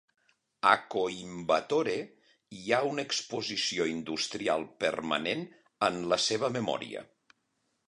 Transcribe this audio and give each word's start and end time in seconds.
A 0.69 0.69
Coimbatore 0.93 1.93
hi 2.61 2.71
ha 2.71 2.79
una 2.93 3.05
exposició 3.11 3.87
industrial 3.93 4.67
permanent 4.87 5.47
en 5.91 6.03
la 6.15 6.21
seva 6.31 6.53
memòria. 6.59 7.07